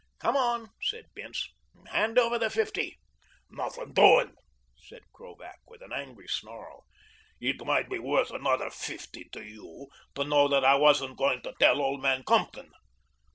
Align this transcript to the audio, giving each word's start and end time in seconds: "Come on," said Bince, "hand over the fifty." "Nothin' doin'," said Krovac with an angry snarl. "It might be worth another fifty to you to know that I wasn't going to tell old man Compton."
"Come 0.17 0.35
on," 0.35 0.71
said 0.81 1.05
Bince, 1.13 1.47
"hand 1.85 2.17
over 2.17 2.39
the 2.39 2.49
fifty." 2.49 2.97
"Nothin' 3.51 3.93
doin'," 3.93 4.33
said 4.75 5.03
Krovac 5.13 5.59
with 5.67 5.83
an 5.83 5.93
angry 5.93 6.27
snarl. 6.27 6.85
"It 7.39 7.63
might 7.63 7.87
be 7.87 7.99
worth 7.99 8.31
another 8.31 8.71
fifty 8.71 9.25
to 9.25 9.43
you 9.45 9.89
to 10.15 10.23
know 10.23 10.47
that 10.47 10.65
I 10.65 10.73
wasn't 10.73 11.17
going 11.19 11.43
to 11.43 11.53
tell 11.59 11.79
old 11.79 12.01
man 12.01 12.23
Compton." 12.23 12.71